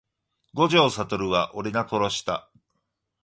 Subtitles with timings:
[0.55, 2.49] 五条悟は俺が殺した…